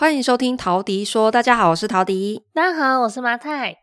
[0.00, 2.42] 欢迎收听陶迪说，大家好，我是陶迪。
[2.54, 3.76] 大家好，我是麻太。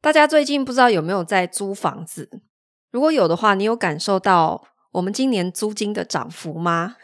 [0.00, 2.28] 大家最近不知道有没有在租房子？
[2.90, 6.96] 如果有的话，你有感受到我们今年租金的涨幅吗？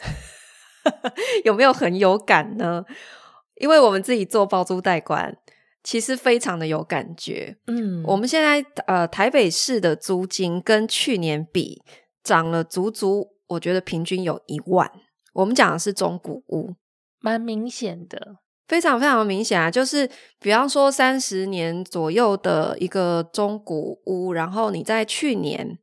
[1.45, 2.83] 有没有很有感呢？
[3.55, 5.37] 因为我们自己做包租代管，
[5.81, 7.55] 其实非常的有感觉。
[7.67, 11.81] 嗯，我们现在呃台北市的租金跟去年比
[12.21, 14.91] 涨了足足，我觉得平均有一万。
[15.35, 16.75] 我们讲的是中古屋，
[17.21, 18.39] 蛮明显的。
[18.67, 25.79] 非常非常的明显啊，就是比方说三十年左右的一个中古屋，然后你在去年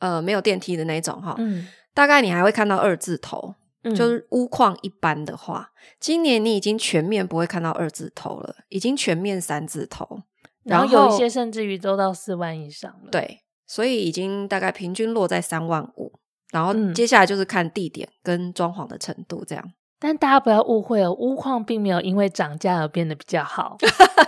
[0.00, 3.54] 呃没有电梯的那种哈，嗯，大概你还会看到二字头，
[3.84, 10.22] 嗯，就是屋况一般的话，今年你已经全面不会看到二字头了，已经全面三字头，
[10.64, 16.18] 然后有一些甚至于都到四万以上了，对，所以已经大概平均落在三万五，
[16.50, 19.72] 然后接下来就是看地点跟装潢的程度这样。
[19.98, 23.76] 但大家不要误会哦，屋况并没有因为涨价而变得比较好，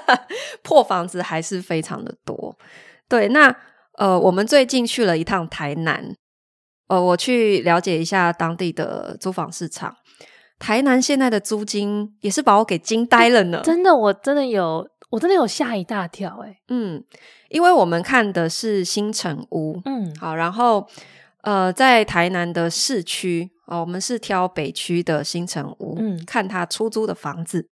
[0.62, 2.56] 破房子还是非常的多。
[3.08, 3.54] 对，那
[3.98, 6.14] 呃，我们最近去了一趟台南，
[6.88, 9.96] 呃，我去了解一下当地的租房市场。
[10.58, 16.58] 台南现在的租金也是把我给惊呆了呢， 真的，我真的有，我真的有吓一大跳，哎。
[16.68, 17.04] 嗯，
[17.48, 20.88] 因为我们看的是新城屋，嗯，好，然后
[21.48, 23.50] 呃，在台南的市区。
[23.68, 27.68] 哦，我们是挑北区的新城屋，嗯，看他出租的房子，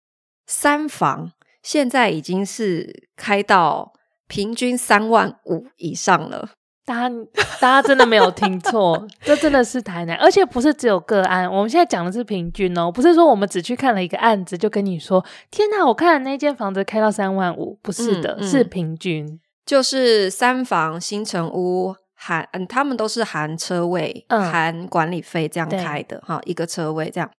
[0.47, 3.93] 三房现在已经是开到
[4.27, 6.49] 平均三万五以上了。
[6.83, 7.15] 大家，
[7.61, 11.47] 大家真的没有听错，这真的是台南，而且不是只有个案。
[11.47, 21.95] 我们现在讲的是平均哦，不是说我们只去看了一个案子就跟你说，天哪，我看的那间房子开到三万五，不是的，嗯嗯，是平均，就是三房新城屋。
[22.25, 27.29] 含嗯，他们都是含车位、嗯、含管理费这样开的哈，一个车位这样。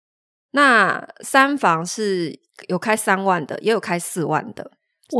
[0.51, 4.71] 那三房是有开三万的，也有开四万的，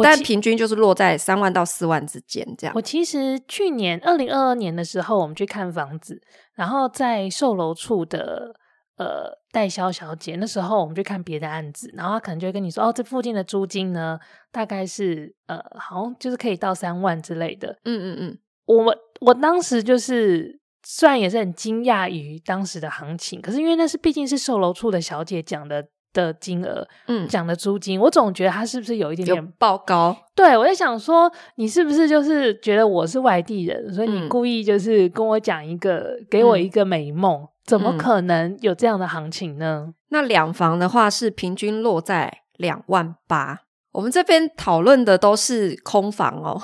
[0.03, 2.75] 但平均就是落在三万到四万之间这样。
[2.77, 6.21] 我其实去年二零二二年的时候，我们去看房子，
[6.55, 8.55] 然后在售楼处的
[8.97, 14.21] 呃代销小姐那时候，我们去看别的案子，然后她可能就会跟你说，哦，这附近的租金呢，
[14.53, 17.79] 大概是呃，好像就是可以到三万之类的。
[17.85, 18.39] 嗯嗯嗯。
[18.67, 30.17] 我我当时就是，虽然也是很惊讶于当时的行情，可是因为那是毕竟是售楼处的小姐讲的的金额，嗯，讲的租金，我总觉得他是不是有一点点爆高？
[30.35, 37.47] 对，我在想说，你是不是就是觉得我是外地人，所以你故意就是跟我讲一个，嗯、给我一个美梦？
[37.67, 39.85] 怎么可能有这样的行情呢？
[39.87, 46.61] 嗯、那两房的话是平均落在两万八，我们这边讨论的都是空房哦。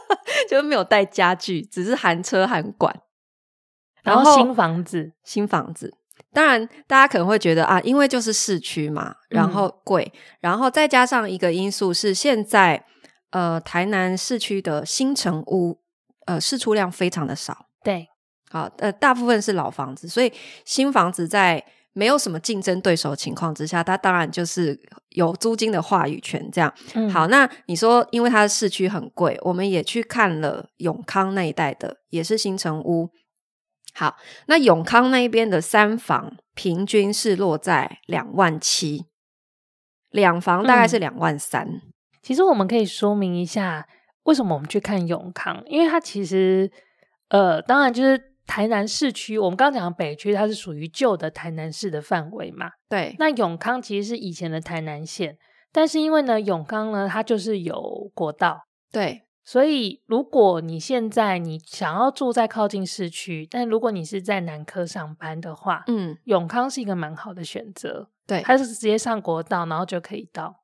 [0.48, 2.94] 就没有带家具，只是含车含管，
[4.02, 5.96] 然后新房子，新房子。
[6.32, 12.84] 当然，大家可能会觉得啊，因为就是市区嘛，然后贵，嗯、然后再加上一个因素是现在
[13.30, 15.78] 呃台南市区的新城屋
[16.26, 18.08] 呃市出量非常的少，对，
[18.50, 20.32] 好呃大部分是老房子，所以
[20.64, 21.64] 新房子在。
[21.94, 24.80] 没有什么竞争对手的情况之下，它当然就是
[25.10, 26.50] 有租金的话语权。
[26.50, 33.10] 这样，嗯、好，那你说，因为它的市区很贵，我们也去看了永康那一带的，也是新城屋。
[33.94, 34.16] 好，
[34.46, 39.04] 那永康那一边的三房平均是落在两万七，
[40.10, 41.68] 两房大概是两万三。
[41.68, 41.82] 嗯。
[42.22, 43.86] 其实我们可以说明一下，
[44.22, 46.70] 为什么我们去看永康，因为它其实，
[47.28, 48.31] 呃，当然就是。
[48.46, 52.70] 台南市区，我们刚刚讲的北区，它是属于旧的台南市的范围嘛？
[52.88, 53.14] 对。
[53.18, 55.38] 那永康其实是以前的台南县，
[55.72, 59.22] 但是因为呢，永康呢，它就是有国道，对。
[59.44, 68.08] 所以如果你现在你想要住在靠近市区，但如果你是在南科上班的话，嗯，永康是一个蛮好的选择。
[68.24, 70.61] 对，它是直接上国道，然后就可以到。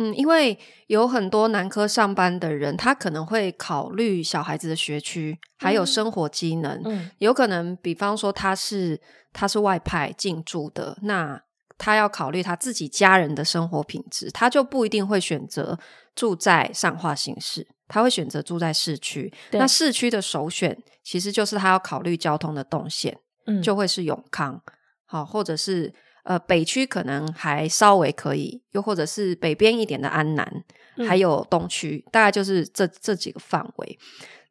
[0.00, 6.80] 嗯，因为有很多南科上班的人，他可能会考虑小孩子的学区，还有生活机能。
[6.86, 8.98] 嗯，有可能，比方说他是
[9.34, 11.42] 他是外派进驻的，那
[11.76, 15.78] 他要考虑他自己家人的生活品质，他就不一定会选择
[16.14, 19.30] 住在上化形式，他会选择住在市区。
[19.50, 24.62] 那市区的首选其实就是他要考虑交通的动线，嗯，就会是永康，
[25.04, 25.92] 好，或者是。
[26.24, 30.64] 呃，北区可能还稍微可以，又或者是北边一点的安南，
[30.96, 33.98] 嗯、还有东区，大概就是这这几个范围。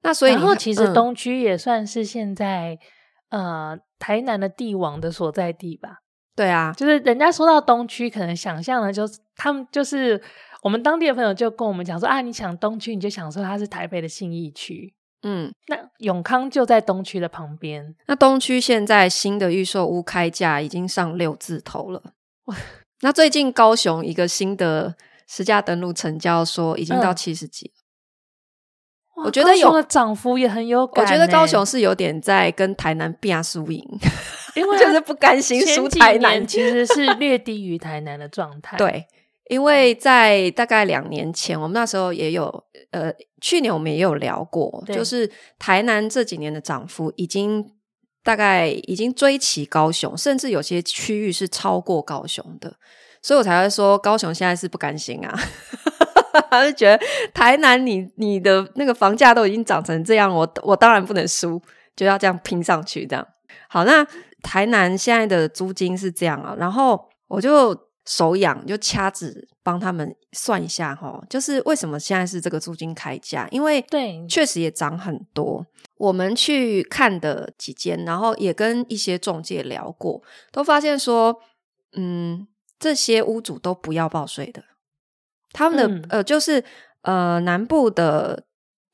[0.01, 2.77] 那所以，然后其实东区也算是现在、
[3.29, 5.97] 嗯、呃台南的帝王的所在地吧？
[6.35, 10.21] 对啊，就是人家说到东区，可能想象的就是他们就是
[10.63, 14.93] 我们当地的朋友就跟我们讲说啊，你想东区，你就想说它是台北的信义区。
[15.23, 17.95] 嗯，那永康就在东区的旁边。
[18.07, 22.01] 那东区现在新的预售屋开价已经上六字头了，
[22.45, 22.55] 哇，
[23.01, 24.95] 那最近高雄一个新的
[25.27, 27.71] 实价登录成交说已经到七十几。
[29.17, 31.03] 嗯、我觉得有涨幅也很有感。
[31.03, 33.83] 我觉得高雄是有点在跟台南变输赢，
[34.55, 38.75] 因为 就是不甘心输台南，其实是略低于台南的状态。
[38.79, 39.05] 对，
[39.49, 47.71] 因为在大概两年前，我们那时候也有呃，去年我们也有聊过，就是台南这几年的涨幅已经
[48.23, 52.75] 大概已经追齐高雄，甚至有些区域是超过高雄的，
[53.21, 55.39] 所以我才会说高雄现在是不甘心啊。
[56.49, 57.03] 他 就觉得
[57.33, 61.61] 台南你，你你的那个房价都已经涨成这样，我我当然不能输，
[61.95, 63.05] 就要这样拼上去。
[63.05, 63.27] 这样
[63.67, 64.05] 好，那
[64.41, 73.47] 台南现在的租金是这样啊，然后我就手痒，就掐指帮他们算一下哈，就是为什么现在是这个租金开价？
[73.51, 75.65] 因为对，确实也涨很多。
[75.97, 81.39] 我们去看的几间，然后也跟一些中介聊过，都发现说，
[81.93, 82.47] 嗯，
[82.79, 84.63] 这些屋主都不要报税的。
[85.51, 86.63] 他们的、嗯、呃，就是
[87.01, 88.45] 呃，南部的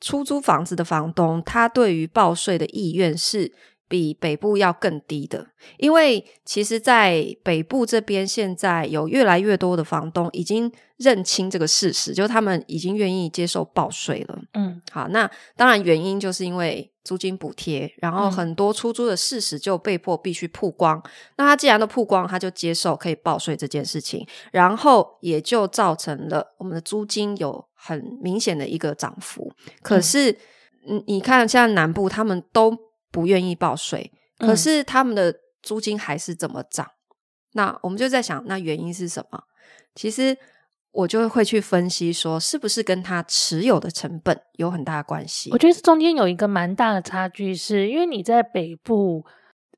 [0.02, 3.54] 出租房子的房东，他对于报税的意愿是
[3.96, 5.48] 比北部要更低的，
[5.78, 14.38] 因为其实，在北部这边，现在有越来越多的房东已经认清这个事实，就是他们已经愿意接受报税了。
[14.54, 20.98] 嗯，好，那当然原因就是因为租金补贴，然后很多出租的事实就被迫必须曝光。
[20.98, 29.50] 嗯、那他既然都曝光，他就接受可以报税这件事情，然后也就造成了我们的租金有很明显的一个涨幅。
[29.82, 30.38] 可是，
[30.86, 32.78] 嗯，你看像南部，他们都
[33.16, 35.34] 不愿意报税，可是他们的
[35.64, 36.86] 租金还是怎么涨。
[36.86, 36.92] 嗯、
[37.54, 39.42] 那我们就在想，那原因是什么？
[39.96, 40.38] 其实
[40.92, 45.50] 我就会去分析说，是不是跟他持有的成本有很大的关系？
[45.54, 49.24] 我觉得中间有一个蛮大的差距是，是因为你在北部，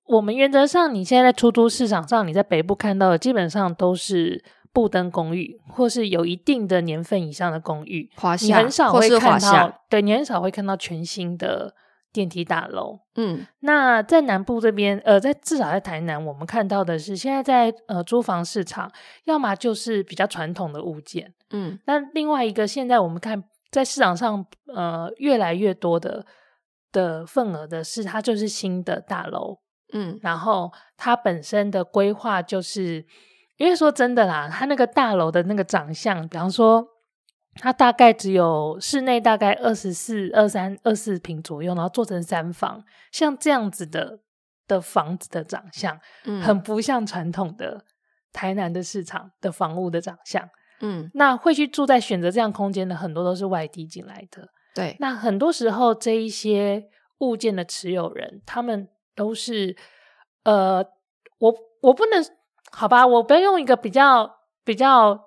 [0.05, 4.43] 我们原则上你现在在出租市场上，你在北部看到的基本上都是
[4.73, 11.75] 布登公寓，或是有一定的年份以上的公寓，华夏，你很少会看到，对，你很少会看到全新的。
[12.17, 18.91] 电梯大楼，嗯，那在南部这边，呃，在至少在台南，我们看到的是现在在呃租房市场，
[19.25, 24.43] 要么就是比较传统的物件，嗯，那另外一个现在我们看在市场上，
[24.75, 26.25] 呃，越来越多的
[26.91, 29.59] 的份额的是它就是新的大楼，
[29.93, 33.05] 嗯，然后它本身的规划就是，
[33.57, 36.96] 因为说真的啦，它那个大楼的那个长相，比方说。
[37.59, 44.19] 它大概只有室内大概二十四、二三、二四平左右，然后做成三房，像这样子的
[44.67, 47.83] 的房子的长相，嗯，很不像传统的
[48.31, 50.49] 台南的市场的房屋的长相，
[50.81, 56.89] 嗯，那会去住在选择这样空间的很多都是外地进来的，对，那很多时候这一些
[57.19, 59.75] 物件的持有人，他们都是，
[60.43, 60.85] 呃，
[61.39, 62.23] 我我不能，
[62.71, 65.26] 好吧，我不要用一个比较比较。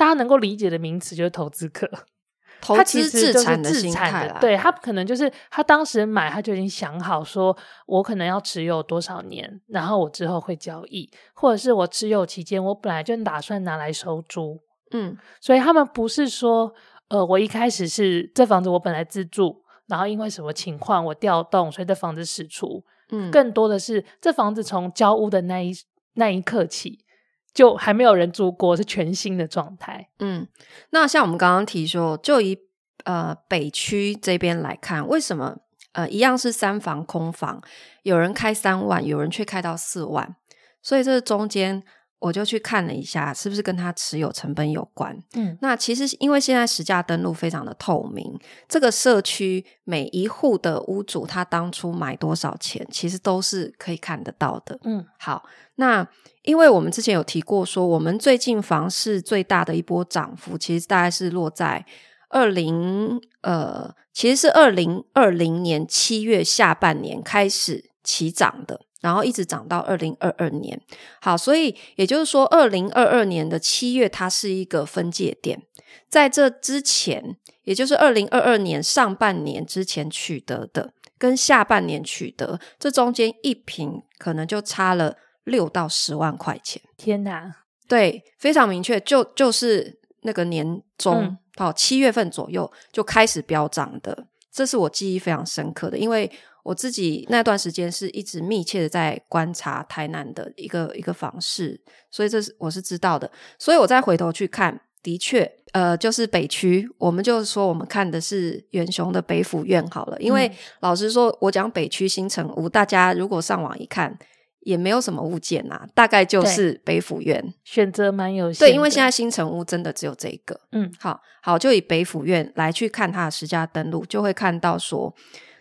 [0.00, 1.86] 大家能够理解的名词就是投资客，
[2.62, 4.38] 投资自产的心态啦。
[4.40, 7.54] 对，他可能就是他当时买，他就已经想好说，
[7.86, 14.58] 我可能要持有多少年，然后我之后会交易，或者是我持有期间，我本来就打算拿来收租。
[14.92, 16.72] 嗯，所以他们不是说，
[17.08, 22.82] 呃，我一开始是这房子我本来自住，然后因为什么情况我调动，所以这房子使出。
[23.10, 25.74] 嗯，更多的是这房子从交屋的那一
[26.14, 27.04] 那一刻起。
[27.52, 30.08] 就还没有人住过，是全新的状态。
[30.18, 30.46] 嗯，
[30.90, 32.58] 那像我们刚刚提说，就以
[33.04, 35.56] 呃北区这边来看，为什么
[35.92, 37.62] 呃一样是三房空房，
[38.02, 40.36] 有人开三万，有人却开到四万，
[40.82, 41.82] 所以这中间。
[42.22, 45.16] 我就去看了一下，是不是跟他持有成本有关？
[45.32, 48.38] 嗯，那其实因为现在实价登录非常的透明，
[48.68, 54.78] 这个社区每一户的屋主他当初买多少钱，其实都是可以看得到的。
[54.84, 55.44] 嗯，好，
[55.76, 56.06] 那
[56.42, 61.84] 因为我们之前有提过说，我们最近房市最大的一波涨幅，其实大概是落在
[62.28, 68.80] 二零呃，其实是二零二零年七月下半年开始起涨的。
[69.00, 70.78] 然后一直涨到二零二二年，
[71.22, 75.62] 好，所以也就是说，二零二二年的七月它是一个分界点，
[76.06, 86.80] 在这之前，也就是二零二二年上半年之前取得的，跟下半年取得，这中间一平可能就差了六到十万块钱。
[86.96, 87.54] 天哪，
[87.88, 96.30] 对，非常明确，就就是那个年中，到、嗯、七月份左右就开始飙涨的，这是我记忆非常深刻的，因为。
[96.62, 101.80] 我自己那段时间是一直密切的在观察台南的一个一个房市，
[102.10, 103.28] 所以这是我是知道的。
[103.58, 110.20] 所以我再回头去看，的确，呃，就是北区，我们就是说我们看的是远雄的北府院好了。
[110.20, 114.16] 因为老实说，我讲北区新城屋，大家如果上网一看，
[114.60, 118.68] 也没有什么物件呐、啊，大概就是北府院选择蛮有限。
[118.68, 120.60] 对，因为现在新城屋真的只有这一个。
[120.72, 125.14] 嗯，好好，就以北府院来去看它的实价登录，就会看到说，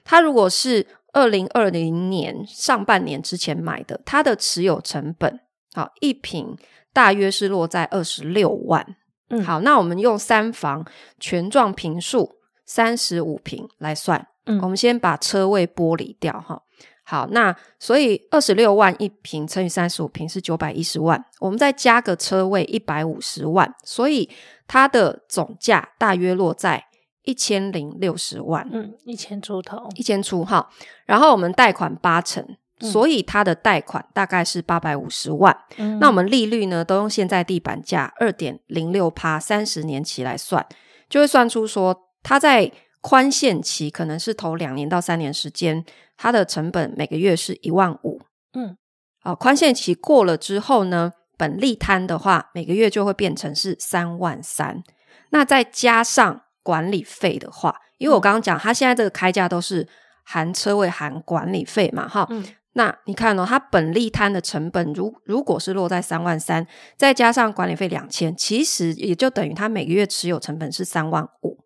[0.04, 5.40] 它如果是二零二零年上半年之前买的，它的持有成本
[5.74, 6.58] 好一平
[6.92, 8.96] 大约是落在二十六万。
[9.30, 10.86] 嗯，好，那我们用三房
[11.20, 14.28] 全幢平数三十五平来算。
[14.46, 16.64] 嗯，我们先把车位剥离掉哈。
[17.10, 24.30] 好，那所以二十六万一平乘以三十五平是九百一十万，我们再加个车位一百五十万，所以
[24.68, 26.86] 它的总价大约落在
[27.24, 28.70] 一千零六十万。
[28.72, 30.70] 嗯，一千出头，一千出哈。
[31.08, 32.46] 然后我们贷款八成，
[32.80, 35.58] 所以它的贷款大概是八百五十万。
[35.78, 40.64] 嗯，那我们利率呢，都用现在地板价二点零六趴，三十年期来算，
[41.10, 42.72] 就会算出说它在。
[43.02, 45.86] 宽限期可能是投两年到三年时间，
[46.18, 48.22] 它的成本每个月是一万五。
[48.54, 48.76] 嗯，
[49.22, 54.84] 好，宽限期过了之后呢，本利摊的话，每个月就会变成是三万三。
[55.30, 59.88] 那再加上管理费的话，因为我刚刚讲，它现在这个开价都是
[60.24, 62.28] 含车位含管理费嘛，哈。
[62.30, 62.44] 嗯。
[62.74, 66.66] 那你看哦，它本利摊的成本如如果是落在三万三，
[66.96, 71.58] 再加上管理费两千，其实也就等于它每个月持有成本是三万五。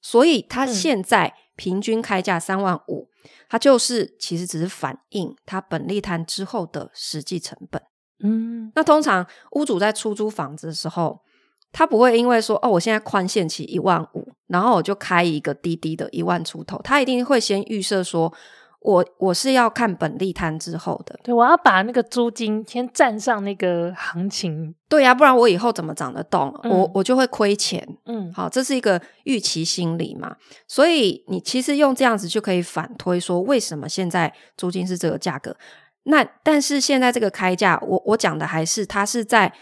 [0.00, 3.08] 所以它现在平均开价三万五，
[3.48, 7.82] 它就是其实只是反映它本利摊之后的实际成本。
[8.22, 11.20] 嗯，那通常屋主在出租房子的时候，
[11.72, 18.32] 他不会因为说哦，我现在宽限期一万五，然后我就开一个低低的一万出头，他一定会先预设说。
[18.80, 26.50] 我我是要看本利摊之后的，对，我要把那个租金先占上那个行情，对呀、啊，不然我以后怎么涨得动？
[26.62, 27.86] 嗯、我我就会亏钱。
[28.06, 30.34] 嗯，好，这是一个预期心理嘛，
[30.66, 35.54] 所以你其实用这样子就可以反推说，为什么现在租金是这个价格？
[36.04, 39.52] 那但是现在这个开价，我我讲的还是它是在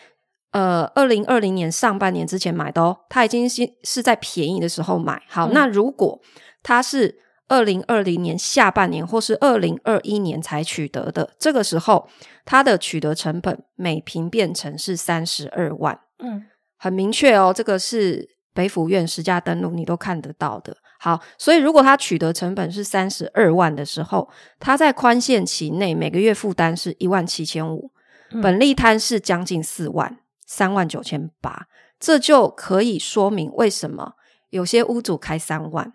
[0.52, 5.20] 呃二零二零年上半年之前买的哦，它已经是是在便宜的时候买。
[5.28, 6.20] 好，嗯、那如果
[6.62, 7.22] 它是。
[7.48, 12.08] 二零二零年下半年或是二零二一年才取得的，这个时候
[12.44, 16.44] 它的取得成本每平变成是三十二万，嗯，
[16.76, 20.76] 很明确哦，这个是北府院实价登录，你都看得到的。
[21.00, 24.28] 好，所以如果它取得成本是三十二万的时候，
[24.58, 27.90] 它在宽限期内每个月负担是一万七千五，
[28.42, 31.68] 本利摊是将近四万，三万九千八，
[32.00, 34.14] 这就可以说明为什么
[34.50, 35.94] 有些屋主开三万。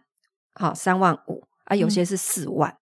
[0.55, 2.77] 好，三万五啊，有些是四万，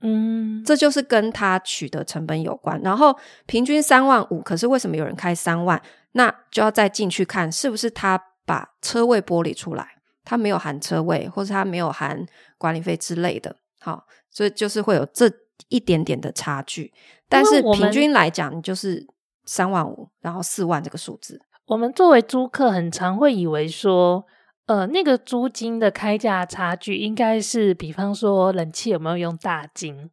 [0.00, 2.80] 嗯，这就是跟他取得成本有关。
[2.82, 5.80] 然后平均三万五，可是为什么有人开三万？
[6.12, 9.86] 那就要再进去看，是不是他把车位剥离出来，
[10.24, 12.26] 他没有含车位，或是他没有含
[12.58, 13.54] 管理费之类的。
[13.78, 15.30] 好，所以就是会有这
[15.68, 16.92] 一点点的差距。
[17.28, 19.06] 但是平均来讲，你就是
[19.44, 21.40] 三万五，然后四万这个数字。
[21.66, 24.26] 我们作为租客，很常会以为说。
[24.66, 30.08] 呃，那个租金的开价差距应该是，比方说冷气有没有用大金，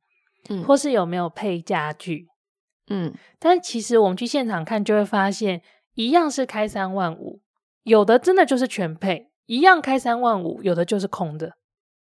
[0.49, 2.27] 嗯，或是有没有配家具，
[2.87, 5.61] 嗯，但其实我们去现场看就会发现，
[5.93, 7.41] 一样是开三万五，
[7.83, 11.53] 有的真的就是全配，一样开三万五，有的就是空的，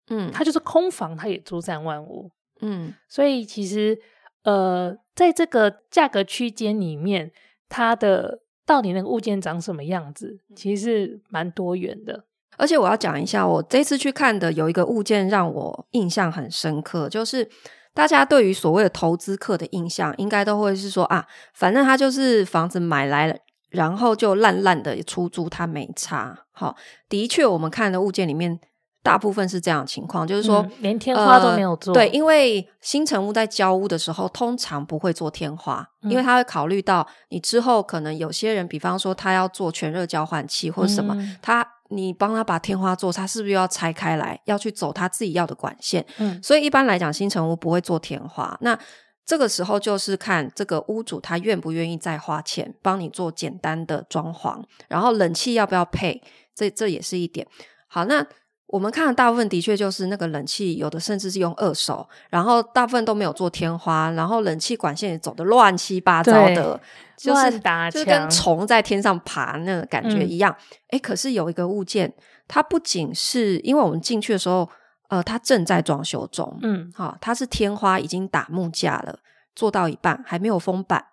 [0.08, 3.98] 嗯，它就是空房，它也租三万五，嗯，所以其实
[4.42, 7.32] 呃，在这个价格区间里面，
[7.68, 8.42] 它的。
[8.66, 10.40] 到底那个物件长什么样子？
[10.56, 12.25] 其实是蛮多元的。
[12.56, 17.48] 而且我要讲一下，我这次去看的有一个物件让我印象很深刻，就是
[17.94, 23.36] 大家对于所谓的投资客的印象，应该都会是说啊，反正他就是房子买来了，
[23.70, 26.36] 然后就烂烂的出租，他没差。
[26.52, 26.76] 好，
[27.08, 28.58] 的确，我们看的物件里面。
[29.02, 31.94] 大部分是这样的情况，就是说、嗯、连天花都没有做。
[31.94, 46.04] 呃、对，因为新成屋在交屋的时候，通常不会做天花，嗯、因为他会考虑到你之后可能有些人，比方说他要做全热交换器或者什么，嗯、他你帮他把天花做，他是不是又要拆开来，要去走他自己要的管线？
[46.18, 48.56] 嗯，所以一般来讲，新城屋不会做天花。
[48.60, 48.78] 那
[49.24, 56.22] 这个时候就是看这个屋主他愿不愿意再花钱帮你做简单的装潢，然后冷气要不要配，
[56.54, 57.46] 这这也是一点。
[57.86, 58.26] 好，那。
[58.68, 66.80] 我们看的大部分的确就是那个冷气，有的甚至是用二手，然后大部分都没有做天花，然后冷气管线也走的乱七八糟的，
[67.16, 70.52] 就是就是跟虫在天上爬那个感觉一样。
[70.88, 72.12] 哎、嗯，可是有一个物件，
[72.48, 74.68] 它不仅是因为我们进去的时候，
[75.10, 79.20] 呃，它正在装修中，嗯，好、哦，它是天花已经打木架了，
[79.54, 81.06] 做到一半还没有封板，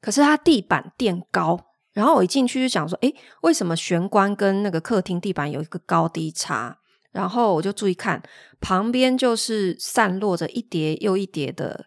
[0.00, 1.66] 可是它地板垫高。
[1.92, 6.78] 然后我一进去就想说，诶，为什么玄关跟那个客厅地板有一个高低差？
[7.10, 8.22] 然后我就注意看，
[8.60, 11.86] 旁边就是散落着一叠又一叠的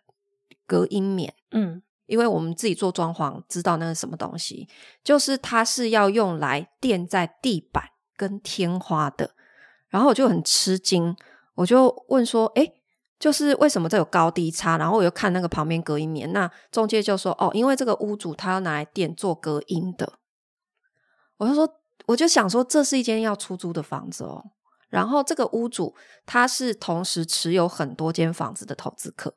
[0.68, 4.68] 隔音棉，嗯，因为我们自己做装潢知道那是什么东西，
[5.02, 7.86] 就是它是要用来垫在地板
[8.18, 9.34] 跟天花的。
[9.88, 11.16] 然后我就很吃惊，
[11.56, 12.82] 我就问说：“诶，
[13.24, 20.20] 就是为什么这有高低差？”然后我又看那个旁边隔音棉，那中介就说：“哦，因为这个屋主他要拿来垫做隔音的。”
[21.40, 21.70] 我就说，
[22.08, 24.44] 我就想说，这是一间要出租的房子哦。
[24.90, 29.34] 然后这个屋主他是同时持有很多间房子的投资客，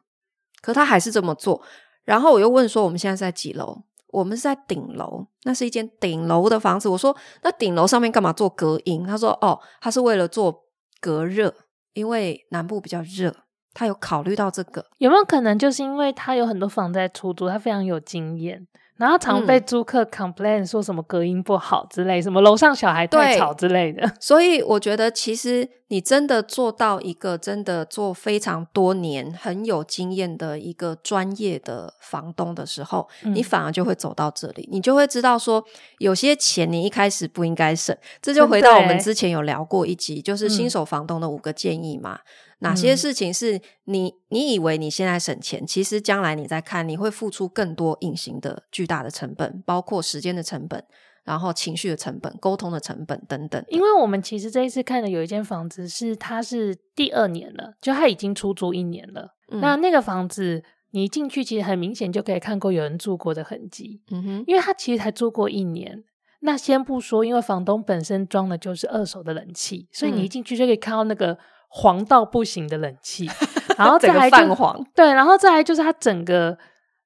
[0.61, 1.62] 可他还是这么做。
[2.02, 3.85] 然后我又问说，我们现在在几楼？
[4.09, 6.88] 我们是在顶楼，那是一间顶楼的房子。
[6.88, 9.05] 我说，那顶楼上面干嘛做隔音？
[9.07, 10.64] 他说，哦，他是为了做
[11.00, 11.55] 隔热，
[11.93, 13.35] 因为南部比较热，
[13.76, 14.83] 他有考虑到这个。
[14.97, 18.66] 有没有可能就是因为他有很多房在出租，他非常有经验？
[18.97, 24.11] 然后常被租客 complain 说什么隔音不好之类，什么楼上小孩太吵之类的。
[24.18, 35.62] 所以我觉得，其实你真的做到一个真的做非常多年、很有经验的一个专业的房东的时候，嗯、你反而就会走到这里，你就会知道说，
[35.99, 37.95] 有些钱你一开始不应该省。
[38.23, 42.14] 这就回到我们之前有聊过一集，就是新手房东的五个建议嘛。
[42.14, 50.82] 嗯哪些事情是你你以为你现在省钱，其实将来你再看，你会付出更多隐形的巨大的成本，包括时间的成本，
[51.25, 53.62] 然后情绪的成本、沟通的成本等等。
[53.68, 59.34] 因为我们其实这一次看的有一间房子是它是第二年了，就它已经出租一年了。
[59.52, 64.00] 嗯、那那个房子你一进去，其实很明显就可以看过有人住过的痕迹。
[64.10, 66.04] 嗯哼，因为它其实才住过一年。
[66.40, 71.36] 那先不说，因为房东本身装的就是二手的冷气，所以你一进去就可以看到那个。
[71.68, 73.28] 黄到不行的冷气，
[73.76, 76.56] 然后 再来就泛黄，对，然后再来就是它整个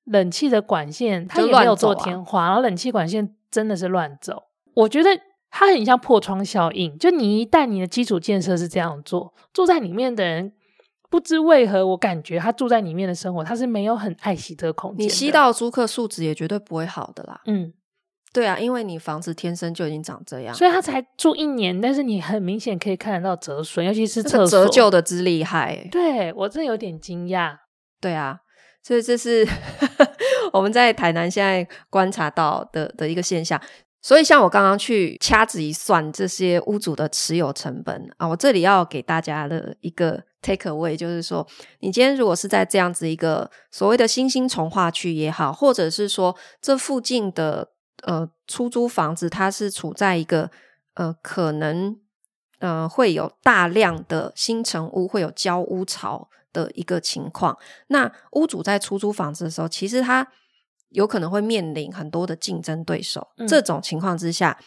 [0.05, 4.44] 冷气的管线，它也没有做天花，啊、然后冷气管线真的是乱走。
[4.75, 5.11] 我觉得
[5.51, 10.53] 它很像破窗效应，就你一旦你的基础建设是这样做，住在里面的人
[11.09, 17.40] 不知为何，我感觉他住在里面的生活，他是没有很爱惜这个空间，你吸到租客素质也绝对不会好的啦。
[17.46, 17.73] 嗯。
[18.33, 25.88] 对啊，因为你房子天生就已经长这样，所以他才住一年，但是你很明显可以看得到折损，尤其是厕所折旧的之厉害。
[25.90, 27.57] 对，我真的有点惊讶。
[28.01, 28.38] 对啊，
[28.85, 29.45] 所以这是
[30.55, 33.61] 我们在台南现在观察到的的一个现象。
[34.01, 41.45] 所以像我刚刚去掐指一算，这些屋主的持有成本啊，我这里要给大家的一个 take away，就是说，
[41.81, 47.71] 你今天如果是在这样子一个所谓的新兴从化区也好，或者是说这附近的。
[48.03, 50.51] 呃，出租房子它是处在一个
[50.95, 51.99] 呃，可能
[52.59, 57.59] 呃会有大量的新城屋会有交屋潮的一个情况。
[57.89, 60.27] 那屋主在出租房子的时候，其实他
[60.89, 63.29] 有可能会面临很多的竞争对手。
[63.37, 64.59] 嗯、这种情况之下，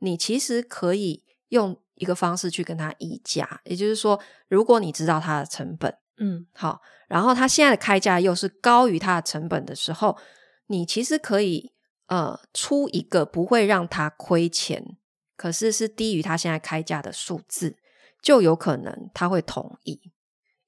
[0.00, 10.18] 你其实可以用一个方式去跟他议价，也就是说，如果你知道他的成本，嗯，好，然后他现在的开价又是高于他的成本的时候，
[10.66, 11.72] 你其实可以。
[12.12, 14.98] 呃，出一个不会让他亏钱，
[15.34, 17.78] 可是是低于他现在开价的数字，
[18.20, 19.98] 就有可能他会同意。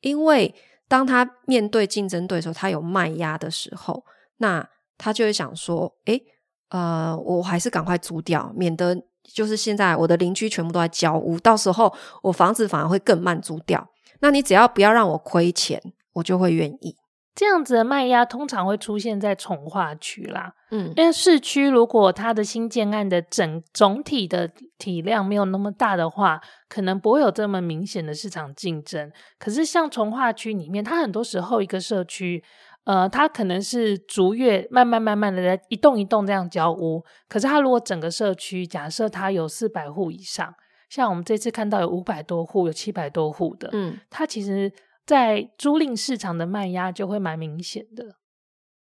[0.00, 0.54] 因为
[0.88, 4.06] 当他面对竞争对手，他有卖压的时候，
[4.38, 6.22] 那他就会想说：“诶，
[6.70, 13.86] 呃，我还是赶快租掉，免得就是现在我的邻居全部都在交屋，到时候我房子反而会更慢租掉。
[14.20, 16.96] 那你只要不要让我亏钱，我就会愿意。”
[17.34, 29.10] 这样子的卖压通常会出现在从化区啦，嗯，因为市区如果它的新建案的整总体的体量没有那么大的话，可能不会有这么明显的市场竞争。
[29.36, 32.40] 可是像从化区里面，它很多时候一个社区，
[32.84, 37.02] 呃，它可能是逐月慢慢慢慢的在一栋一栋这样交屋。
[37.28, 40.54] 可是它如果整个社区假设它有四百户以上，
[40.88, 44.72] 像我们这次看到有五百多户，有七百多户的，嗯，它其实。
[45.06, 48.16] 在租赁市场的卖压就会蛮明显的，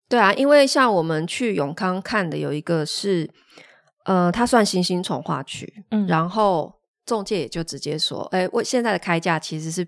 [0.07, 3.29] 对啊，因为像我们去永康看的有一个是，
[4.05, 6.73] 呃，它算新兴重划区，嗯，然后
[7.05, 9.85] 中介也就直接说，哎，我现在的开价其实是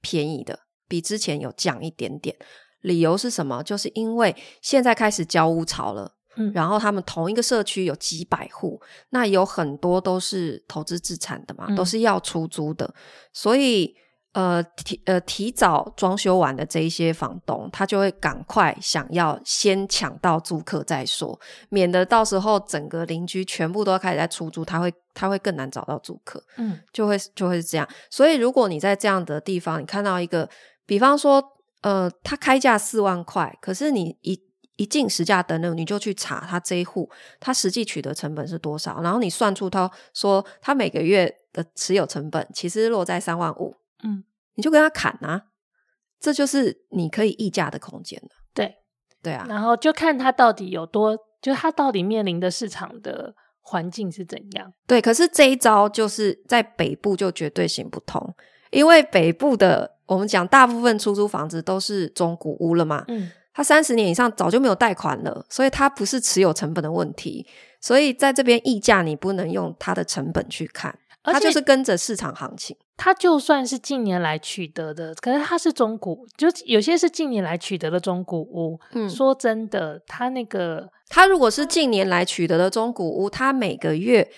[0.00, 0.58] 便宜的，
[0.88, 2.34] 比之前有降一点点。
[2.80, 3.62] 理由是什么？
[3.62, 12.94] 就是因为现在开始交屋潮了，嗯，然后他们同一个社区有几百户，那有很多都是投资自产的嘛，嗯，都是要出租的，
[13.34, 13.94] 所以。
[14.36, 27.88] 呃提呃提早装修完的这一些房东，他就会赶快想要先抢到租客再说，免得到时候整个邻居全部都开始在出租，他会他会更难找到租客，嗯，就会就会是这样。
[28.10, 30.46] 所以如果你在这样的地方，你看到一个，
[30.84, 31.42] 比方说，
[31.80, 34.38] 呃，他开价四万块，可是你一
[34.76, 37.08] 一进实价登录，你就去查他这一户，
[37.40, 43.74] 他实际取得成本是多少，然后你算出他说他每个月的持有成本其实落在三万五。
[44.02, 45.46] 嗯，你就跟他砍啊，
[46.20, 48.30] 这就是你可以议价的空间了。
[48.54, 48.76] 对，
[49.22, 54.72] 对啊，然后就看他到底有多，就是它到底面临的市场的环境是怎样。
[54.86, 58.34] 对，可是这一招就是在北部就绝对行不通，
[58.70, 67.46] 因为北部的我们讲大部分出租房子都是中古屋了嘛，嗯，它三十年以上早就没有贷款了，所以它不是持有成本的问题，
[67.80, 70.98] 所以在这边议价你不能用它的成本去看。
[71.32, 78.78] 它就是跟着市场行情，它就算是近年来取得的，可是它是中古，就有些是近年来取得的中古屋。
[78.92, 84.30] 嗯，说真的，它那个，它如果是近年来取得的中古屋，它每个月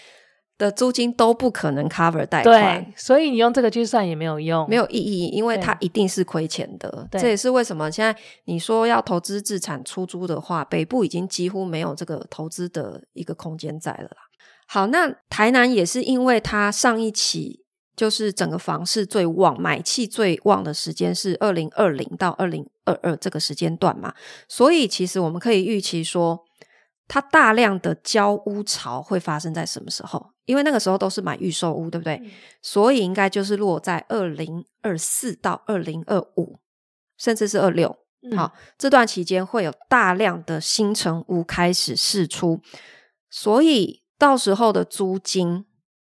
[0.57, 7.07] 的租金都不可能 cover 贷款，对，所以你用这个去算也没有用，没有意义，因为它一定是亏钱的。
[7.12, 14.27] 这也是为什么现在你说要投资自产出租的话，北部已经几乎没有这个投资的一个空间在了啦。
[14.70, 17.64] 好，那台南也是因为它上一期
[17.96, 24.12] 就是整个房市最旺、买气最旺的时间是二零二零到二零二二这个时间段嘛，
[24.46, 26.44] 所以其实我们可以预期说，
[27.09, 30.35] 它大量的交屋潮会发生在什么时候？
[30.44, 32.20] 因为那个时候都是买预售屋，对不对？
[32.22, 36.59] 嗯、所以应该就是落在二零二四到二零二五，
[37.16, 37.96] 甚至是二六。
[38.37, 42.61] 好，这段期间会有大量的新城屋开始释出，
[43.31, 44.02] 所以。
[44.18, 45.64] 到时候的租金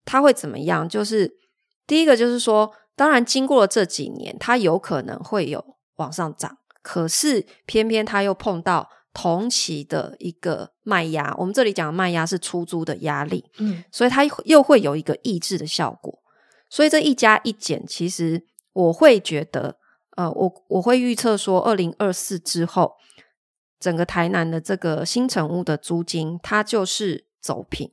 [0.06, 0.88] 它会怎么样？
[0.88, 1.40] 就是
[1.88, 11.36] 第一个就是说，当然经过了这几年，它有可能会有往上涨，可是偏偏它又碰到同期的一个卖压。
[11.40, 16.22] 我们这里讲的卖压是出租的压力，嗯，所以它又会有一个抑制的效果。
[16.70, 19.78] 所以这一加一减，其实我会觉得，
[20.16, 22.94] 呃，我我会预测说，二零二四之后，
[23.80, 27.26] 整个台南的这个新城屋的租金，它就是。
[27.46, 27.88] 走平，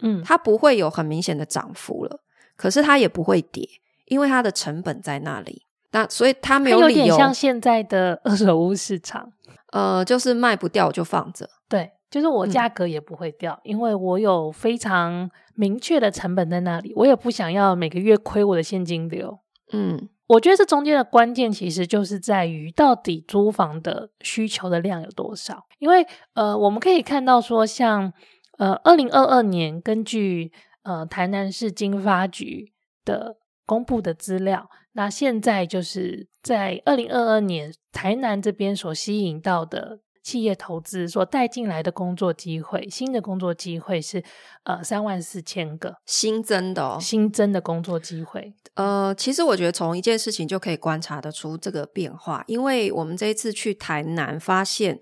[0.00, 2.20] 嗯，它不会有很明显的涨幅了，
[2.56, 3.68] 可是它也不会跌，
[4.06, 5.62] 因为它的成本在那里。
[5.90, 9.32] 那所以它没有理由，有点像现在的二手屋市场，
[9.72, 19.40] 呃，就是卖不掉就放着，对，就是我价格也不会掉，嗯，因为我有非常明确的成本在那里，我也不想要每个月亏我的现金流。
[19.72, 28.12] 嗯，我觉得这中间的关键其实就是在于到底租房的需求的量有多少，因为呃，我们可以看到说像。
[28.58, 30.50] 呃，二零二二年根据
[30.82, 32.72] 呃台南市经发局
[33.04, 44.24] 的公布的资料，那现在就是在二零二二年台南这边所吸引到的企业投资所带进来的工作机会，新的工作机会是
[44.64, 48.54] 呃三万四千个新增的哦，新增的工作机会。
[48.74, 54.98] 呃，其实我觉得从一件事情就可以观察得出这个变化，因为我们这一次去台南发现，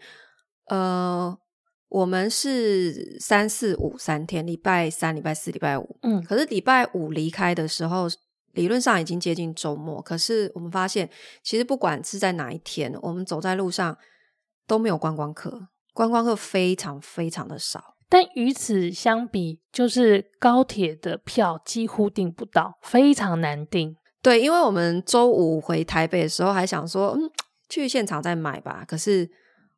[0.66, 1.38] 呃。
[1.94, 5.96] 我们是三四五三天，礼拜三、礼拜四、礼拜五。
[6.02, 8.08] 嗯，可是礼拜五离开的时候，
[8.54, 10.02] 理论上已经接近周末。
[10.02, 11.08] 可是我们发现，
[11.44, 13.96] 其实不管是在哪一天，我们走在路上
[14.66, 17.94] 都没有观光客，观光客非常非常的少。
[18.08, 23.96] 但与此相比，就是高铁的票几乎订不到，非常难订。
[24.20, 27.30] 对，因为我们周五回台北的时候还想说，嗯，
[27.68, 28.84] 去现场再买吧。
[28.84, 29.30] 可是。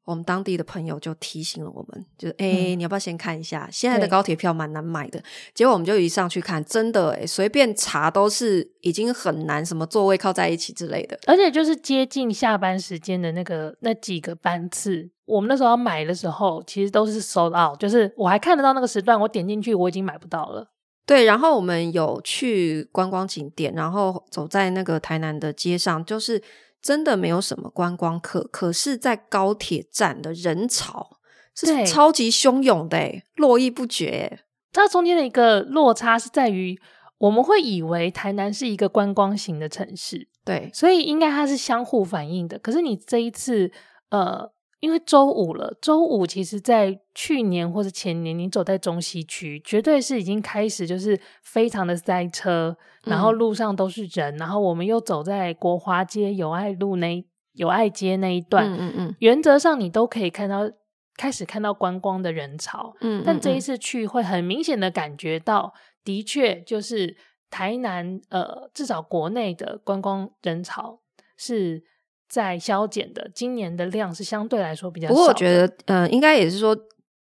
[0.06, 3.68] 我们当地的朋友就提醒了我们，就是哎、欸，你要不要先看一下？
[3.72, 5.20] 现在的高铁票蛮难买的。
[5.52, 11.18] 结果我们就一上去看，真的哎，随便查都是已经很难，什么座位靠在一起之类的。
[11.26, 20.68] 而且就是接近下班时间的那个那几个班次，我们那时候要买的时候，其实都是 sold out，就是我还看得到那个时段，我点进去我已经买不到了。
[21.04, 26.40] 对，然后我们有去观光景点，然后走在那个台南的街上，就是。
[26.86, 31.18] 真的没有什么观光客，可是，在高铁站的人潮
[31.52, 32.96] 是超级汹涌的，
[33.34, 34.38] 络绎不绝。
[34.72, 36.78] 它中间的一个落差是在于，
[37.18, 42.56] 我们会以为台南是一个观光型的城市，对，所以应该它是相互反应的。
[42.60, 43.72] 可是你这一次，
[44.10, 44.54] 呃。
[44.80, 60.70] 因为周五了，周五其实，在去年或者前年，你走在中西区，绝对是已经开始就是非常的塞车，然后路上都是人，嗯、然后我们又走在国华街友爱路那友爱街那一段，嗯嗯嗯，原则上你都可以看到
[61.16, 65.72] 开始看到观光的人潮，嗯，嗯，嗯，但这一次去会很明显的感觉到，
[66.04, 67.16] 的确就是
[67.48, 71.00] 台南呃，至少国内的观光人潮
[71.38, 71.84] 是。
[72.28, 75.14] 在削减的，今年的量是相对来说比较少。
[75.14, 76.76] 不过我觉得，呃，应该也是说，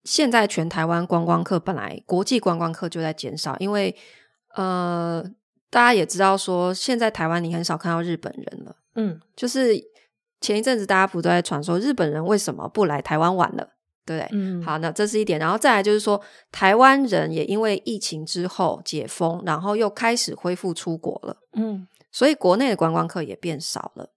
[0.03, 3.95] 现在全台湾观光客本来国际观光客就在减少，因为
[4.55, 5.23] 呃，
[5.69, 8.75] 大家也知道说，现在台湾你很少看到日本人了。
[8.95, 9.73] 嗯，就是
[10.39, 13.69] 前一阵子大家不都在传说日本人为什么不来台湾玩了，
[14.05, 14.29] 对不对？
[14.33, 21.37] 嗯，好，那这是一点，然后再来就是说，台湾人也因为疫情之后解封，然后又开始恢复出国了。
[21.53, 24.09] 嗯，所以国内的观光客也变少了。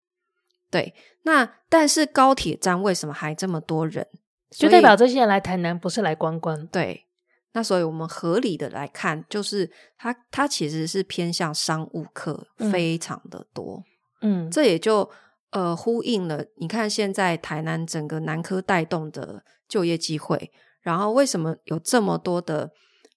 [0.74, 4.04] 对，那但是高铁站为什么还这么多人？
[4.50, 6.66] 就代表这些人来台南不是来观光。
[6.66, 7.06] 对，
[7.52, 13.84] 那所以我们合理的来看，就是它它其实是偏向商务客，非常的多。
[14.22, 15.08] 嗯，这也就
[15.50, 22.72] 呃呼应了，你看现在台南整个南科带动的就业机会，然后为什么有这么多的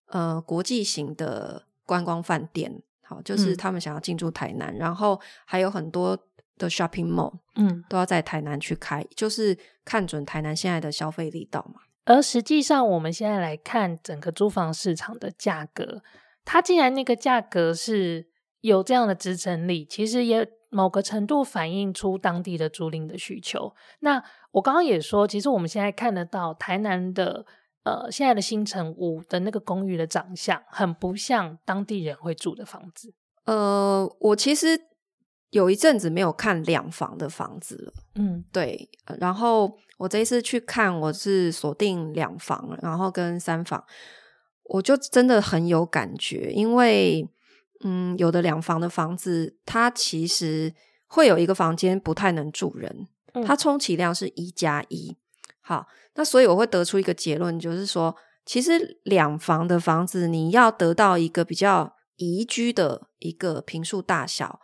[0.10, 2.84] 呃国际型的观光饭店？
[3.02, 6.27] 好，就是他们想要进驻台南，嗯、然后还有很多
[6.58, 11.82] 的 shopping mall，嗯，都要在台南去开，就是看准台南现在的消费力道嘛。
[12.06, 16.02] 而实际上，我们现在来看整个租房市场的价格，
[16.46, 18.28] 它既然那个价格是
[18.62, 23.74] 有这样的支撑力，其实也某个程度反映出当地的租赁的需求。
[24.00, 27.46] 那我刚刚也说，其实我们现在看得到台南的。
[27.84, 33.14] 呃，现在的新城屋的那个公寓的长相，很不像当地人会住的房子。
[33.46, 34.78] 呃，我其实
[35.50, 37.94] 有一阵子没有看两房的房子了。
[38.16, 38.90] 嗯，对。
[39.20, 43.84] 然后我这一次去看，我是锁定两房，然后跟三房，
[44.66, 47.28] 我就真的很有感觉，因为
[47.84, 50.74] 嗯，有的两房的房子，它其实
[51.08, 55.16] 会有一个房间不太能住人，嗯、它充其量是一加一。
[55.62, 64.60] 好，那所以我会得出一个结论，就是说，其实两房的房子，你要得到一个比较宜居的一个平数大小，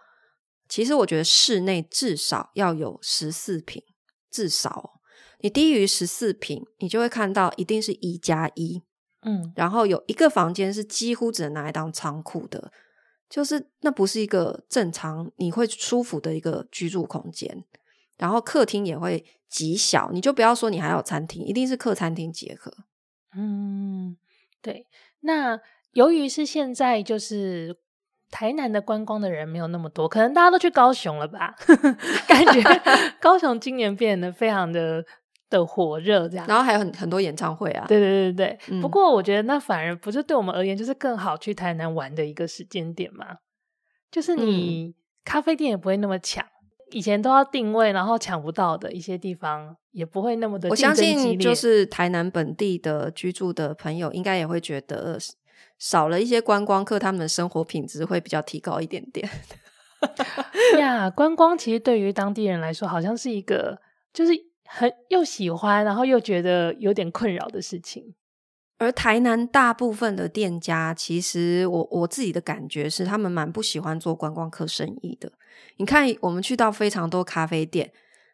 [0.74, 3.84] 其实我觉得室内至少要有十四平，
[4.32, 5.00] 至少
[5.42, 8.82] 你低于十四平，你就会看到一定是一加一，
[9.22, 12.72] 嗯，然后有一个房间是几乎只能拿来当仓库的，
[13.30, 17.64] 就是那不是一个正常你会舒服的一个居住空间。
[18.18, 22.74] 然后客厅也会极小，你就不要说你还有餐厅，一定是客餐厅结合。
[23.36, 24.18] 嗯，
[24.60, 24.88] 对。
[25.20, 25.60] 那
[25.92, 27.78] 由于是现在就是
[28.34, 31.54] 台南的观光的人没有那么多，可能大家都去高雄了吧？
[32.28, 32.64] 感觉
[33.22, 35.06] 高雄今年变得非常的
[35.52, 36.48] 的火热，这样。
[36.48, 37.86] 然后还有很很多演唱会啊。
[37.88, 38.60] 对对对对。
[38.72, 43.38] 嗯、不过我觉得那反而不是对我们而言，就是更好去台南玩的一个时间点嘛。
[44.12, 46.44] 就是你咖啡店也不会那么抢。
[46.90, 50.70] 以前都要定位，然后抢不到的一些地方，也不会那么的。
[50.70, 55.18] 我相信，就是台南本地的居住的朋友，应该也会觉得
[55.84, 59.30] 少了一些观光客，他们的生活品质会比较提高一点点。
[60.80, 63.82] 呀，观光其实对于当地人来说，好像是一个
[64.14, 64.32] 就是
[64.66, 68.16] 很又喜欢，然后又觉得有点困扰的事情。
[68.78, 75.34] 而台南大部分的店家，其实我我自己的感觉是，他们蛮不喜欢做观光客生意的。
[75.76, 77.92] 你看，我们去到非常多咖啡店，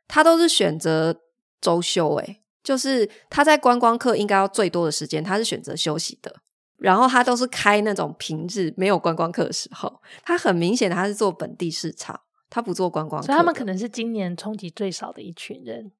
[0.07, 1.19] 他都是选择
[1.59, 6.35] 周休，诶，就是他在观光客应该要最多的时间，他是选择休息的。
[6.79, 13.25] 然后他都是开那种平日没有观光客的时候，他很明显他是做本地市场，他不做观光客。
[13.25, 15.91] 所以他们可能是今年冲击最少的一群人。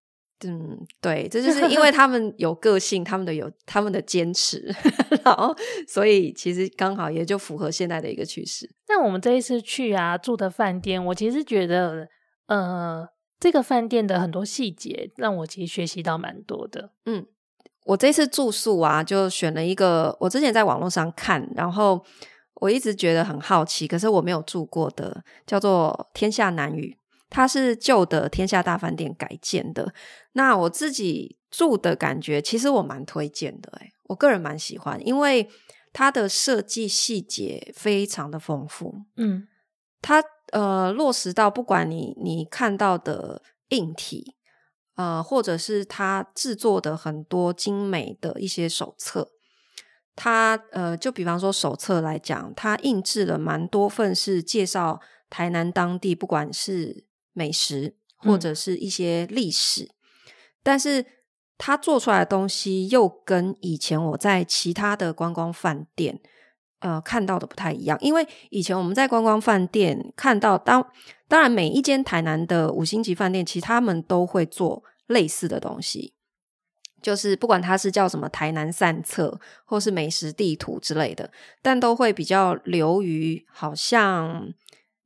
[0.46, 4.74] 嗯，对，这就是因为他们有个性，他们的有 他们的坚持，
[5.26, 5.54] 然后
[5.86, 8.74] 所以其实刚好也就符合现在的一个趋势。
[8.88, 12.08] 那我们这一次去啊住的饭店，我其实觉得，
[12.48, 13.06] 呃，
[13.38, 16.94] 这个饭店的很多细节让我其实学习到蛮多的。
[17.06, 17.26] 嗯，
[17.86, 22.04] 我这次住宿啊，就选了一个我之前在网络上看，然后
[22.56, 26.96] 我一直觉得很好奇，可是我没有住过的，叫做天下南屿。
[27.32, 29.94] 它是旧的天下大饭店改建的，
[30.32, 35.48] 那我自己住的感觉，其实我蛮推荐的，诶，我个人蛮喜欢，因为
[35.94, 39.48] 它的设计细节非常的丰富，嗯，
[40.02, 44.34] 它呃落实到不管你你看到的硬体，
[45.00, 49.32] 呃，或者是他制作的很多精美的一些手册，
[50.14, 59.96] 他呃就比方说手册来讲，他印制了蛮多份是介绍台南当地，不管是美食或者是一些历史，嗯，
[60.62, 61.06] 但是
[61.58, 66.20] 他做出来的东西又跟以前我在其他的观光饭店
[66.80, 67.98] 呃看到的不太一样。
[68.02, 70.92] 因为以前我们在观光饭店看到当，当
[71.28, 76.14] 当然每一间台南的五星级饭店，其实他们都会做类似的东西，
[77.02, 84.54] 就是不管它是叫什么台南散策或是美食地图之类的，但都会比较流于好像。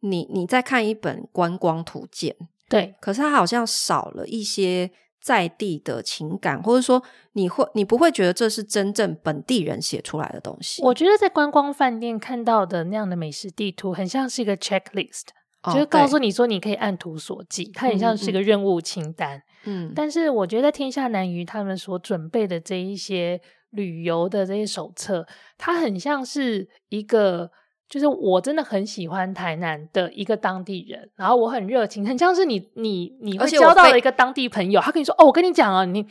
[0.06, 2.36] 你你在看一本观光图鉴，
[2.68, 4.92] 对，可是它好像少了一些
[5.24, 10.84] 在地的情感，或者说你会你不会觉得这是真正本地人写出来的东西。
[10.84, 15.30] 我觉得在观光饭店看到的那样的美食地图，很像是一个 checklist，
[15.64, 19.42] 哦，就是告诉你说你可以按图索骥，它很像是一个任务清单。
[19.64, 25.26] 嗯，但是我觉得天下南于他们所准备的这一些旅游的这些手册，
[25.58, 27.50] 它很像是一个。
[27.90, 36.06] 就是我真的很喜欢台南的一个当地人，然后我很热情，很像是你你你会交到了一个当地朋友，他跟你说哦，我跟你讲啊，你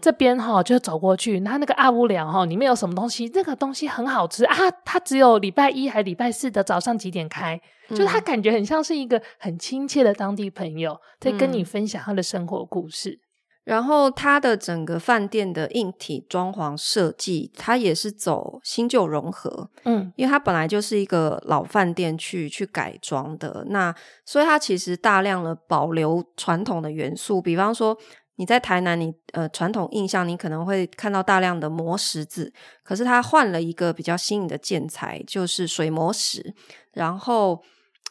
[0.00, 13.20] 这边哈就走过去，他那个阿乌梁哈里面有什么东西，那个东西很好吃啊，他只有礼拜一还礼拜四的早上几点开，就是他感觉很像是一个很亲切的当地朋友，在跟你分享他的生活故事。
[13.68, 27.94] 然后它的整个饭店的硬体装潢设计，它也是走新旧融合，嗯，因为它本来就是一个老饭店去去改装的，那所以它其实大量的保留传统的元素，比方说
[28.36, 32.50] 你在台南你，你呃传统印象你可能会看到大量的磨石子，
[32.82, 36.54] 可是它换了一个比较新颖的建材，就是水磨石，
[36.94, 37.62] 然后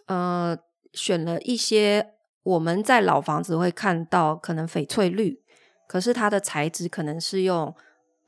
[0.06, 0.56] 呃
[0.94, 2.12] 选了一些
[2.44, 5.42] 我们在老房子会看到可能翡翠绿。
[5.88, 7.74] 可是它的材质可能是用，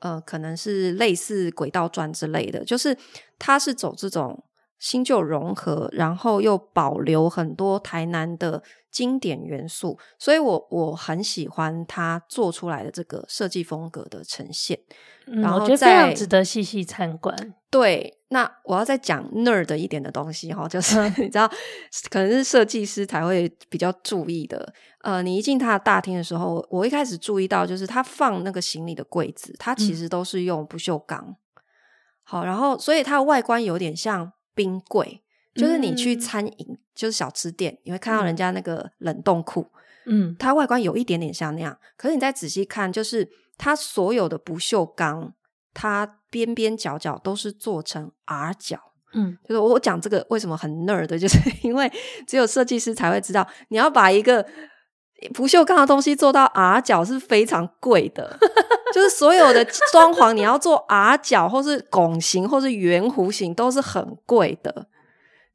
[0.00, 2.96] 呃，可能是类似轨道砖之类的，就是
[3.38, 4.42] 它是走这种
[4.78, 14.80] 新旧融合，然后又保留很多台南的经典元素，所以我我很喜欢它做出来的这个设计风格的呈现。
[15.26, 17.54] 嗯，然后我觉得非常值得细细参观。
[17.70, 21.48] 对，那我要再讲 nerd 一点的东西哈，就是 你知道，
[22.10, 24.74] 可能是设计师才会比较注意的。
[25.02, 31.24] 呃，你一进他的大厅的时候，我一开始注意到，就是他放那个行李的柜子，它其实都是用不锈钢。
[31.24, 31.36] 嗯、
[32.24, 35.22] 好，然后所以它的外观有点像冰柜，
[35.54, 39.64] 就是你去餐饮，嗯、就是小吃店，你会看到人家那个冷冻库，
[40.06, 41.78] 嗯，它外观有一点点像那样。
[41.96, 45.32] 可是你再仔细看，就是它所有的不锈钢，
[45.72, 46.16] 它。
[46.30, 48.78] 边边角角都是做成 R 角，
[49.12, 51.90] 嗯，就是我讲这个为什么很 nerd 的，就是 因为
[52.26, 54.46] 只有设计师才会知道，你要把一个
[55.34, 58.38] 不锈钢的东西做到 R 角是非常贵的，
[58.94, 64.86] 就是所有的装潢你要做 R 角或是拱形或是圆弧形都是很贵的，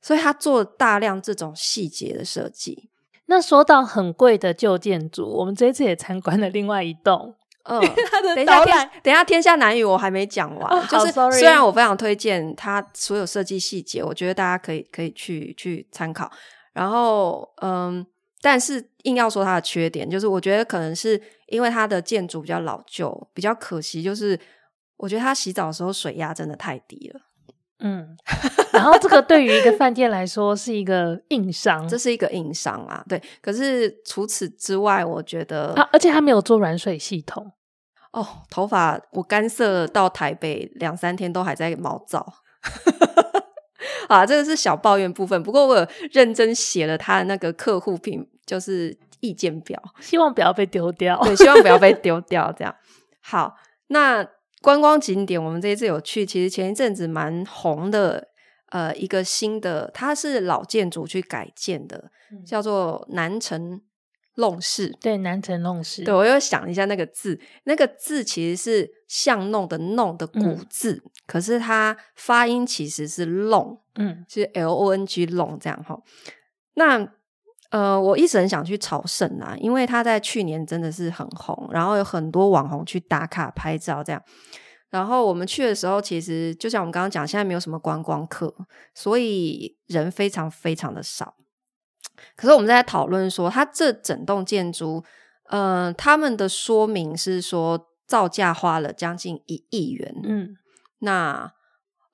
[0.01, 2.89] 所以他做大量这种细节的设计。
[3.27, 7.33] 那说到很贵的旧建筑，我们这次也参观了另外一栋。
[7.65, 7.80] 嗯，
[8.36, 8.63] 等一下，
[9.04, 10.71] 等一下，天下男语我还没讲完。
[10.71, 16.32] 哦、 就是虽然我非常推荐他所有设计细节，我觉得大家可以可以去去参考。
[16.73, 18.06] 然后，嗯，
[18.41, 24.04] 但是硬要说它的缺点，就是我觉得可能是因为它的建筑比较老旧，比较可惜。
[24.04, 24.39] 就是
[24.97, 27.21] 我觉得他洗澡的时候水压真的太低了。
[27.79, 28.15] 嗯，
[28.71, 33.03] 然后这个对于一个饭店来说是一个硬伤，这是一个硬伤啊。
[33.09, 37.51] 对，可是除此之外，我觉得啊，而且他没有做软水系统。
[38.13, 42.25] 哦，头发我干涩到台北两三天都还在毛躁，
[44.07, 45.43] 啊，这个是小抱怨部分。
[45.43, 51.19] 不过我有认真写了他的那个客户评，就是意见表，希望不要被丢掉。
[51.23, 52.53] 对，希望不要被丢掉。
[52.57, 52.73] 这样
[53.21, 53.57] 好。
[53.88, 54.25] 那
[54.65, 58.30] 观光景点，我们这一次有去，其实前一阵子蛮红的，
[58.69, 63.82] 呃，一个新的，它是老建筑去改建的，嗯、叫做南城。
[64.38, 75.97] 弄市，对，南城弄市，对，我又想一下那个字，那个字其实是巷弄的弄的古字，嗯、可是它发音其实是弄，嗯，是 L O N G 弄这样哈。
[76.73, 77.13] 那
[77.71, 84.21] 呃，我一直很想去朝圣啊，因为它在去年真的是很红，然后有很多网红去打卡拍照这样。
[84.91, 88.54] 然后我们去的时候，其实就像我们刚刚讲，现在没有什么观光客，
[88.93, 91.36] 所以人非常非常的少。
[92.38, 95.04] 可是我们在讨论说，它这整栋建筑，
[95.49, 100.15] 呃，他们的说明是说造价花了将近一亿元。
[100.23, 100.56] 嗯，
[100.99, 101.51] 那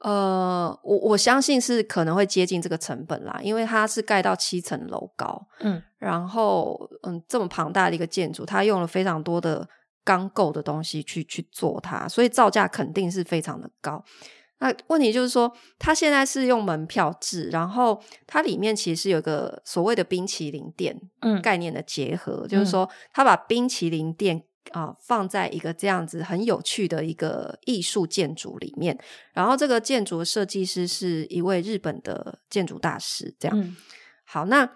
[0.04, 5.48] 呃，我我相信是可能会接近这个成本啦，因为它是盖到七层楼高。
[5.60, 9.68] 嗯，然后嗯，这么庞大的一个建筑，它用了非常多的
[10.04, 14.04] 钢构的东西去去做它，所以造价肯定是非常的高。
[14.58, 21.00] 那问题就是说，它现在是用门票制，然后它里面其实是有个所谓的冰淇淋店
[21.42, 28.98] 概念的结合，嗯、就是说，它把冰淇淋店啊、呃、放在一个这样子很有趣的一个艺术建筑里面，
[29.34, 33.60] 然后这个建筑的设计师是一位日本的建筑大师，这样。
[33.60, 33.76] 嗯、
[34.26, 34.70] 好，那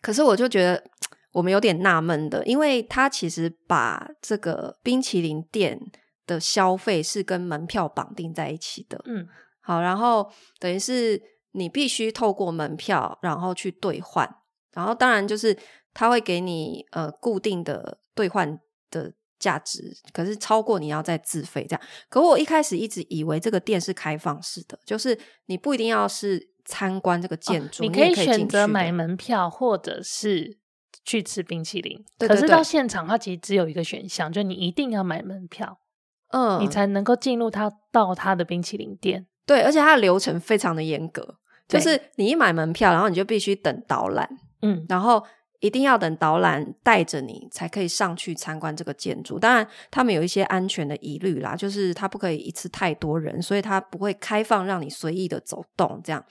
[0.00, 0.84] 可是我就觉得
[1.32, 5.80] 我们有点纳闷的，因为他其实把这个冰淇淋店。
[6.26, 9.28] 的消费是跟门票绑定在一起的，嗯，
[9.60, 11.20] 好，然后等于是
[11.52, 14.26] 你必须透过门票，然后去兑换，
[14.72, 15.54] 然后当然就是
[15.92, 18.58] 他会给你呃固定的兑换
[18.98, 21.80] 的价值，可是超过你要再自费这样。
[22.08, 30.58] 可我一开始一直以为这个店是开放式的，就是你不一定要是参观这个建筑，哦，你可以选择买门票或者是
[31.04, 31.96] 去吃冰淇淋。
[32.18, 35.80] 对对对，可是到现场，它其实只有一个选项，就你一定要买门票。
[36.28, 39.26] 嗯，你才能够进入它到它的冰淇淋店。
[39.46, 41.36] 对，而且它的流程非常的严格，
[41.68, 44.28] 就是你一买门票，然后你就必须等导览，
[44.62, 45.22] 嗯，然后
[45.60, 49.38] 一定要等导览带着你才可以上去参观这个建筑。
[49.38, 56.24] 当然，他们有一些安全的疑虑啦，就是他不可以一次太多人，所以他不会开放让你随意的走动这样。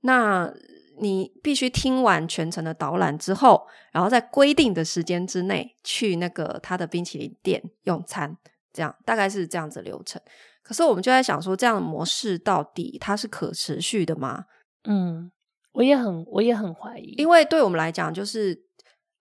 [0.00, 0.52] 那
[1.00, 8.36] 你必须听完全程的导览之后，然后在规定的时间之内去那个他的冰淇淋店用餐，
[8.72, 10.20] 这样大概是这样子流程。
[10.62, 14.44] 可是我们就在想说，这样的模式到底它是可持续的吗？
[14.84, 15.30] 嗯，
[15.74, 18.64] 我也很我也很怀疑，因为对我们来讲，就是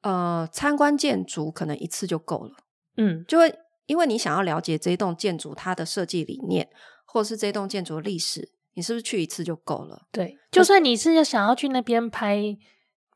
[0.02, 2.56] 呃，参观建筑可能一次就够了。
[2.96, 3.54] 嗯，就会
[3.86, 6.70] 因为你想要了解这栋建筑它的设计理念，
[7.06, 10.04] 或者是这栋建筑的历史，你是不是去一次就够了？
[10.12, 12.58] 对，就算你是要想要去那边拍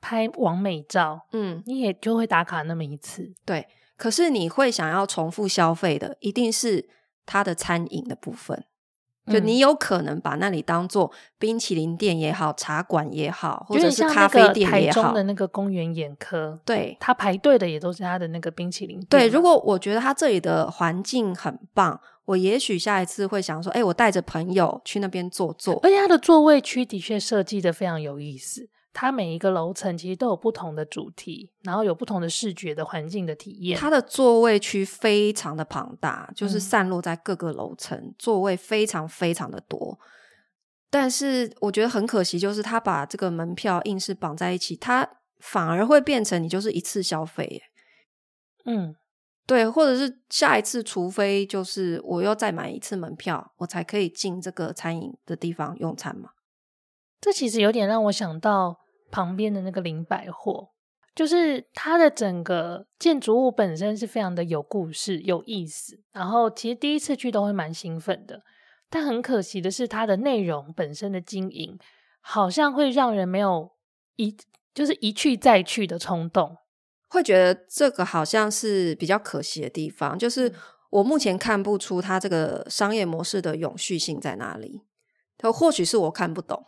[0.02, 3.34] 拍完美照，嗯，你也就会打卡那么一次。
[3.46, 6.90] 对，可是你会想要重复消费的，一定是。
[7.30, 8.64] 它的餐饮的部分，
[9.28, 15.02] 就你有可能把那里当做冰淇淋店也好，茶馆也好，或者是咖啡店也好。
[15.02, 19.08] 台中的那个公园眼科，对，他排队的也都是他的那个冰淇淋店。
[19.10, 25.80] 对，如果我觉得他这里的环境很棒，我也许下一次会想说，哎，我带着朋友去那边坐坐。
[25.84, 28.70] 而且他的座位区的确设计的非常有意思。
[29.00, 33.80] 它每一个楼层其实都有不同的主题，然后有不同的视觉的环境的体验。
[33.80, 40.00] 它的座位区非常的庞大，就是散落在各个楼层，嗯，座位非常非常的多。
[40.90, 47.62] 但是我觉得很可惜，就是他把这个门票硬是绑在一起，它反而会变成你就是一次消费。
[48.66, 48.96] 嗯，
[49.46, 56.32] 对，或者是下一次，除非就是我要再买一次门票，我才可以进这个餐饮的地方用餐嘛。
[57.22, 58.87] 这其实有点让我想到。
[59.12, 60.70] 旁边的那个林百货，
[61.16, 66.00] 就是它的整个建筑物本身是非常的有故事、有意思。
[66.12, 68.44] 然后其实第一次去都会蛮兴奋的，
[68.90, 71.78] 但很可惜的是，它的内容本身的经营
[72.22, 73.72] 好像会让人没有
[74.16, 74.36] 一
[74.74, 76.58] 就是一去再去的冲动，
[77.10, 80.20] 会觉得这个好像是比较可惜的地方。
[80.20, 80.54] 就是
[80.90, 84.84] 我目前看不出它这个商业模式的永续性在哪里。
[85.44, 86.64] 或许是我看不懂，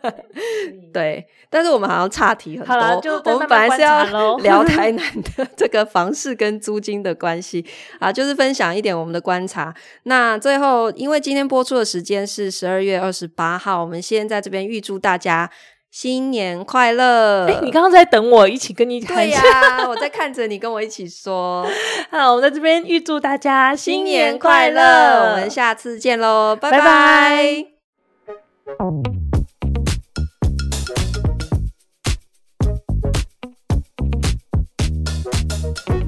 [0.92, 3.22] 对，但是我们好像差题很多。
[3.32, 7.64] 我们本来是要聊台南的 这个房市跟租金的关系
[7.98, 9.74] 啊，就是分享一点我们的观察。
[10.02, 15.50] 那最后，因为今天播出的时间是十二月二十八号，我们先在这边预祝大家
[15.90, 17.46] 新年快乐。
[17.46, 19.16] 欸，你刚刚在等我一起跟你看？
[19.16, 19.40] 对呀，
[19.78, 21.66] 啊，我在看着你跟我一起说。
[22.10, 26.78] 好，我在这边预祝大家新年快乐，快乐，我们下次见喽，拜拜。
[26.78, 27.75] 拜拜。
[28.66, 29.06] Thank
[35.88, 36.05] you.